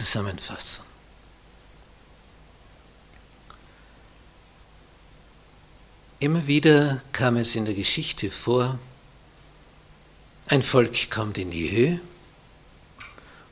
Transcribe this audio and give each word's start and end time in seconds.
Zusammenfassung. 0.00 0.86
Immer 6.20 6.46
wieder 6.46 7.02
kam 7.12 7.36
es 7.36 7.54
in 7.54 7.66
der 7.66 7.74
Geschichte 7.74 8.30
vor, 8.30 8.78
ein 10.46 10.62
Volk 10.62 11.10
kommt 11.10 11.36
in 11.36 11.50
die 11.50 11.70
Höhe 11.70 12.00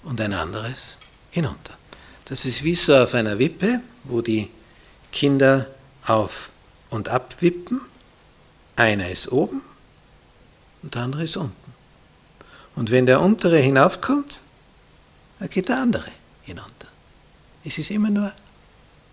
und 0.05 0.23
ein 0.23 0.33
anderes 0.33 0.97
hinunter. 1.31 1.77
Das 2.25 2.47
ist 2.47 2.65
wie 2.65 2.75
so 2.75 2.97
auf 2.97 3.13
einer 3.13 3.39
Wippe, 3.39 3.83
wo 4.05 4.23
die 4.23 4.51
Kinder 5.13 5.67
auf 6.07 6.51
und 6.89 7.11
ab 7.11 7.37
wippen. 7.41 7.83
Einer 8.75 9.11
ist 9.11 9.31
oben 9.31 9.61
und 10.83 10.95
der 10.95 11.03
andere 11.03 11.25
ist 11.25 11.37
unten. 11.37 11.75
Und 12.75 12.91
wenn 12.91 13.05
der 13.05 13.21
untere 13.21 13.59
hinaufkommt, 13.59 14.39
dann 15.39 15.51
geht 15.51 15.69
der 15.69 15.81
andere 15.81 16.11
hinunter. 16.49 16.89
Es 17.65 17.79
ist 17.79 17.91
immer 17.91 18.11
nur 18.11 18.33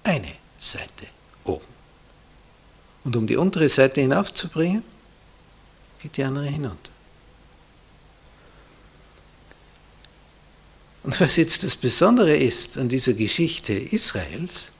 eine 0.03 0.33
Seite 0.59 1.07
oben. 1.43 1.65
Und 3.03 3.15
um 3.15 3.27
die 3.27 3.37
untere 3.37 3.69
Seite 3.69 4.01
hinaufzubringen, 4.01 4.83
geht 5.99 6.17
die 6.17 6.23
andere 6.23 6.45
hinunter. 6.45 6.91
Und 11.03 11.19
was 11.19 11.35
jetzt 11.35 11.63
das 11.63 11.75
Besondere 11.75 12.35
ist 12.35 12.77
an 12.79 12.89
dieser 12.89 13.13
Geschichte 13.13 13.73
Israels, 13.73 14.71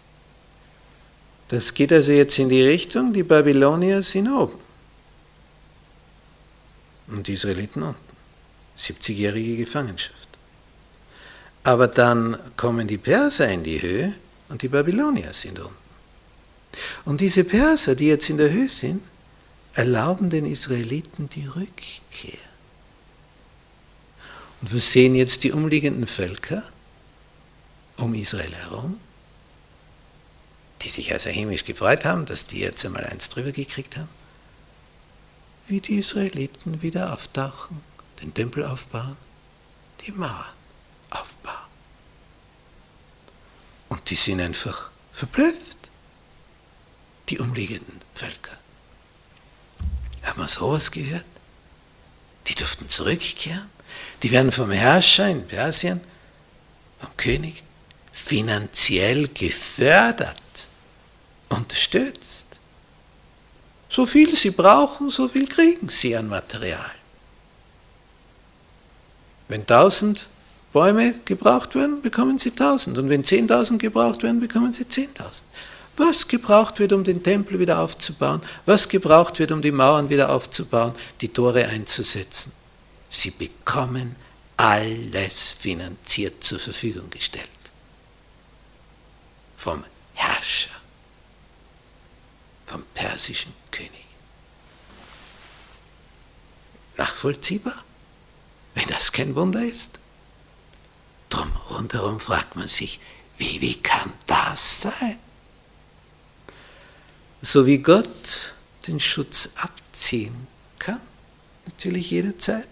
das 1.49 1.73
geht 1.73 1.91
also 1.93 2.11
jetzt 2.11 2.39
in 2.39 2.49
die 2.49 2.63
Richtung, 2.63 3.13
die 3.13 3.21
Babylonier 3.21 4.01
sind 4.01 4.27
oben 4.27 4.57
und 7.07 7.27
die 7.27 7.33
Israeliten 7.33 7.83
unten. 7.83 8.15
70-jährige 8.75 9.57
Gefangenschaft. 9.57 10.27
Aber 11.65 11.87
dann 11.87 12.37
kommen 12.57 12.87
die 12.87 12.99
Perser 12.99 13.49
in 13.49 13.63
die 13.63 13.81
Höhe 13.81 14.13
und 14.49 14.61
die 14.61 14.67
Babylonier 14.67 15.33
sind 15.33 15.59
unten. 15.59 15.75
Und 17.05 17.21
diese 17.21 17.43
Perser, 17.43 17.95
die 17.95 18.07
jetzt 18.07 18.29
in 18.29 18.37
der 18.37 18.51
Höhe 18.51 18.69
sind, 18.69 19.01
erlauben 19.73 20.29
den 20.29 20.45
Israeliten 20.45 21.27
die 21.27 21.47
Rückkehr. 21.47 22.37
Und 24.61 24.73
wir 24.73 24.79
sehen 24.79 25.15
jetzt 25.15 25.43
die 25.43 25.51
umliegenden 25.53 26.05
Völker 26.05 26.61
um 27.97 28.13
Israel 28.13 28.53
herum, 28.53 28.99
die 30.83 30.89
sich 30.89 31.13
also 31.13 31.31
hämisch 31.31 31.65
gefreut 31.65 32.05
haben, 32.05 32.27
dass 32.27 32.45
die 32.45 32.59
jetzt 32.59 32.85
einmal 32.85 33.05
eins 33.05 33.29
drüber 33.29 33.51
gekriegt 33.51 33.97
haben, 33.97 34.09
wie 35.65 35.81
die 35.81 35.95
Israeliten 35.95 36.83
wieder 36.83 37.11
auftauchen, 37.11 37.81
den 38.21 38.35
Tempel 38.35 38.63
aufbauen, 38.65 39.17
die 40.05 40.11
Mauern 40.11 40.53
aufbauen. 41.15 41.55
Und 43.89 43.94
die 44.07 44.15
sind 44.15 44.41
einfach 44.41 44.89
verblüfft, 45.11 45.77
die 47.29 47.39
umliegenden 47.39 48.01
Völker. 48.13 48.57
Haben 50.23 50.41
wir 50.41 50.47
sowas 50.47 50.91
gehört? 50.91 51.25
Die 52.47 52.55
durften 52.55 52.89
zurückkehren. 52.89 53.69
Die 54.21 54.31
werden 54.31 54.51
vom 54.51 54.71
Herrscher 54.71 55.29
in 55.29 55.47
Persien, 55.47 56.01
vom 56.99 57.15
König, 57.17 57.63
finanziell 58.11 59.27
gefördert, 59.29 60.41
unterstützt. 61.49 62.57
So 63.89 64.05
viel 64.05 64.35
sie 64.35 64.51
brauchen, 64.51 65.09
so 65.09 65.27
viel 65.27 65.47
kriegen 65.47 65.89
sie 65.89 66.15
an 66.15 66.27
Material. 66.27 66.91
Wenn 69.47 69.65
tausend 69.65 70.27
Bäume 70.75 71.15
gebraucht 71.23 71.73
werden, 71.75 72.01
bekommen 72.01 72.37
sie 72.37 72.51
tausend. 72.51 72.97
Und 72.97 73.09
wenn 73.09 73.23
zehntausend 73.23 73.81
gebraucht 73.81 74.23
werden, 74.23 74.41
bekommen 74.41 74.73
sie 74.73 74.85
zehntausend. 74.85 75.49
Was 75.95 76.27
gebraucht 76.27 76.79
wird, 76.79 76.91
um 76.91 77.05
den 77.05 77.23
Tempel 77.23 77.59
wieder 77.59 77.79
aufzubauen, 77.79 78.41
was 78.65 78.89
gebraucht 78.89 79.39
wird, 79.39 79.53
um 79.53 79.61
die 79.61 79.71
Mauern 79.71 80.09
wieder 80.09 80.29
aufzubauen, 80.29 80.93
die 81.21 81.29
Tore 81.29 81.65
einzusetzen. 81.65 82.51
Sie 83.09 83.29
bekommen 83.29 84.17
alles 84.57 85.53
finanziert 85.53 86.43
zur 86.43 86.59
Verfügung 86.59 87.09
gestellt. 87.09 87.47
Vom 89.55 89.81
Herrscher 90.13 90.71
vom 92.65 92.83
persischen 92.93 93.53
König. 93.71 93.91
Nachvollziehbar, 96.97 97.81
wenn 98.73 98.87
das 98.87 99.13
kein 99.13 99.35
Wunder 99.35 99.63
ist? 99.63 99.99
Drum 101.75 101.81
rundherum 101.81 102.19
fragt 102.21 102.55
man 102.55 102.69
sich, 102.69 103.01
wie, 103.37 103.59
wie 103.59 103.75
kann 103.75 104.13
das 104.27 104.83
sein? 104.83 105.17
So 107.41 107.65
wie 107.65 107.79
Gott 107.79 108.53
den 108.87 108.99
Schutz 108.99 109.49
abziehen 109.57 110.47
kann, 110.79 111.01
natürlich 111.65 112.11
jederzeit. 112.11 112.67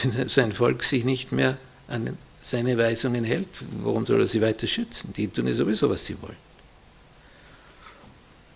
Wenn 0.00 0.28
sein 0.28 0.52
Volk 0.52 0.84
sich 0.84 1.04
nicht 1.04 1.32
mehr 1.32 1.58
an 1.88 2.16
seine 2.40 2.78
Weisungen 2.78 3.24
hält, 3.24 3.48
warum 3.82 4.06
soll 4.06 4.20
er 4.20 4.26
sie 4.28 4.40
weiter 4.40 4.68
schützen? 4.68 5.12
Die 5.12 5.26
tun 5.26 5.48
ja 5.48 5.54
sowieso, 5.54 5.90
was 5.90 6.06
sie 6.06 6.20
wollen. 6.22 6.36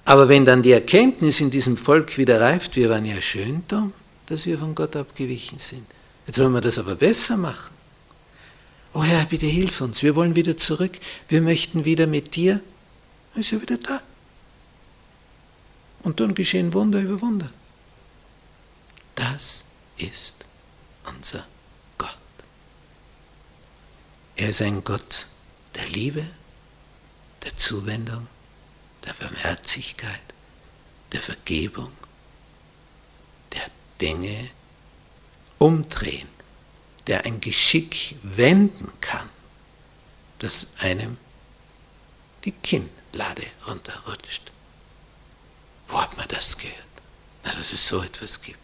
Aber 0.05 0.29
wenn 0.29 0.45
dann 0.45 0.63
die 0.63 0.73
Erkenntnis 0.73 1.41
in 1.41 1.51
diesem 1.51 1.77
Volk 1.77 2.17
wieder 2.19 2.41
reift, 2.41 2.77
wir 2.77 2.89
waren 2.89 3.05
ja 3.05 3.21
schön 3.21 3.65
dumm, 3.67 3.93
dass 4.27 4.47
wir 4.47 4.59
von 4.59 4.77
Gott 4.77 4.95
abgewichen 4.95 5.59
sind. 5.59 5.87
Jetzt 6.27 6.39
wollen 6.39 6.53
wir 6.53 6.61
das 6.61 6.79
aber 6.79 6.95
besser 6.95 7.37
machen. 7.37 7.75
Oh 8.95 9.03
Herr, 9.03 9.27
bitte 9.27 9.47
hilf 9.47 9.81
uns, 9.81 10.03
wir 10.05 10.15
wollen 10.15 10.37
wieder 10.37 10.57
zurück, 10.57 10.93
wir 11.29 11.43
möchten 11.43 11.85
wieder 11.85 12.07
mit 12.07 12.37
dir. 12.37 12.61
Dann 13.33 13.41
ist 13.41 13.53
er 13.53 13.61
wieder 13.61 13.77
da. 13.77 14.01
Und 16.05 16.21
dann 16.21 16.35
geschehen 16.35 16.73
Wunder 16.73 17.01
über 17.01 17.21
Wunder. 17.21 17.51
Das 19.17 19.65
ist 19.99 20.45
unser 21.07 21.45
Gott. 21.99 22.19
Er 24.37 24.51
ist 24.51 24.63
ein 24.63 24.85
Gott 24.85 25.27
der 25.75 25.89
Liebe, 25.89 26.25
der 27.43 27.57
Zuwendung, 27.57 28.29
der 29.05 29.15
Barmherzigkeit, 29.15 30.23
der 31.13 31.21
Vergebung, 31.21 31.91
der 33.53 33.67
Dinge 34.01 34.51
umdrehen, 35.59 36.29
der 37.07 37.25
ein 37.25 37.41
Geschick 37.41 38.17
wenden 38.23 38.91
kann, 39.01 39.29
das 40.39 40.69
einem 40.79 41.17
die 42.45 42.53
Kinnlade 42.53 43.47
runterrutscht. 43.67 44.53
Wo 45.89 46.01
hat 46.01 46.17
man 46.17 46.29
das 46.29 46.57
gehört? 46.59 46.79
Na, 47.45 47.53
dass 47.53 47.73
es 47.73 47.89
so 47.89 48.03
etwas 48.03 48.41
gibt. 48.41 48.59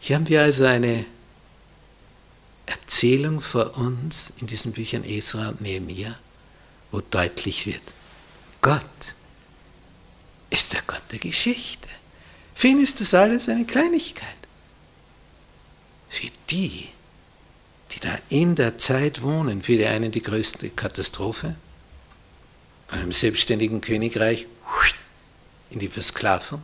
Hier 0.00 0.16
haben 0.16 0.28
wir 0.28 0.42
also 0.42 0.64
eine 0.64 1.06
Erzählung 2.66 3.40
vor 3.40 3.76
uns 3.76 4.34
in 4.40 4.46
diesen 4.46 4.72
Büchern 4.72 5.04
Esra 5.04 5.48
und 5.48 5.60
Nehemiah, 5.60 6.18
wo 6.90 7.00
deutlich 7.00 7.66
wird, 7.66 7.82
Gott 8.60 8.82
ist 10.50 10.72
der 10.72 10.82
Gott 10.86 11.02
der 11.10 11.18
Geschichte. 11.18 11.88
Für 12.54 12.68
ihn 12.68 12.82
ist 12.82 13.00
das 13.00 13.12
alles 13.14 13.48
eine 13.48 13.64
Kleinigkeit. 13.64 14.28
Die, 16.54 16.88
die 17.90 17.98
da 17.98 18.16
in 18.28 18.54
der 18.54 18.78
Zeit 18.78 19.22
wohnen, 19.22 19.60
für 19.60 19.76
die 19.76 19.86
einen 19.86 20.12
die 20.12 20.22
größte 20.22 20.70
Katastrophe, 20.70 21.56
von 22.86 23.00
einem 23.00 23.10
selbstständigen 23.10 23.80
Königreich 23.80 24.46
in 25.70 25.80
die 25.80 25.88
Versklavung, 25.88 26.62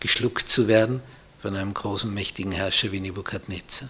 geschluckt 0.00 0.50
zu 0.50 0.68
werden 0.68 1.00
von 1.40 1.56
einem 1.56 1.72
großen, 1.72 2.12
mächtigen 2.12 2.52
Herrscher 2.52 2.92
wie 2.92 3.00
Nebukadnezar. 3.00 3.88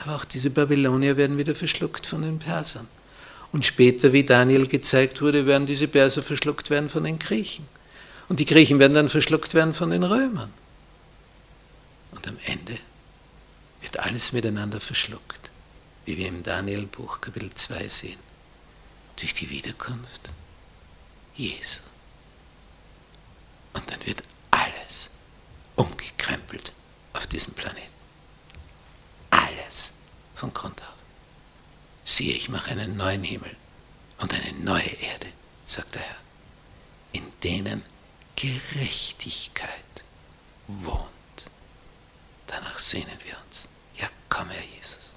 Aber 0.00 0.16
auch 0.16 0.26
diese 0.26 0.50
Babylonier 0.50 1.16
werden 1.16 1.38
wieder 1.38 1.54
verschluckt 1.54 2.06
von 2.06 2.20
den 2.20 2.38
Persern. 2.38 2.86
Und 3.52 3.64
später, 3.64 4.12
wie 4.12 4.22
Daniel 4.22 4.66
gezeigt 4.66 5.22
wurde, 5.22 5.46
werden 5.46 5.66
diese 5.66 5.88
Perser 5.88 6.20
verschluckt 6.20 6.68
werden 6.68 6.90
von 6.90 7.04
den 7.04 7.18
Griechen. 7.18 7.66
Und 8.28 8.38
die 8.38 8.44
Griechen 8.44 8.80
werden 8.80 8.92
dann 8.92 9.08
verschluckt 9.08 9.54
werden 9.54 9.72
von 9.72 9.88
den 9.88 10.02
Römern. 10.02 10.52
Und 12.12 12.28
am 12.28 12.36
Ende 12.44 12.76
alles 14.08 14.32
miteinander 14.32 14.80
verschluckt, 14.80 15.50
wie 16.06 16.16
wir 16.16 16.28
im 16.28 16.42
Daniel-Buch 16.42 17.20
Kapitel 17.20 17.52
2 17.54 17.88
sehen, 17.88 18.18
durch 19.16 19.34
die 19.34 19.50
Wiederkunft 19.50 20.30
Jesu. 21.34 21.80
Und 23.74 23.90
dann 23.90 24.06
wird 24.06 24.22
alles 24.50 25.10
umgekrempelt 25.76 26.72
auf 27.12 27.26
diesem 27.26 27.52
Planeten. 27.52 27.92
Alles 29.28 29.92
von 30.34 30.54
Grund 30.54 30.80
auf 30.80 30.94
siehe, 32.02 32.34
ich 32.34 32.48
mache 32.48 32.70
einen 32.70 32.96
neuen 32.96 33.24
Himmel 33.24 33.54
und 34.20 34.32
eine 34.32 34.54
neue 34.60 34.88
Erde, 35.02 35.26
sagt 35.66 35.96
der 35.96 36.02
Herr, 36.02 36.16
in 37.12 37.24
denen 37.42 37.84
Gerechtigkeit 38.36 39.68
wohnt. 40.66 41.10
Danach 42.46 42.78
sehnen 42.78 43.18
wir 43.26 43.36
uns. 43.46 43.68
Ja, 44.38 44.44
komm, 44.44 44.50
Herr 44.50 44.62
Jesus. 44.76 45.07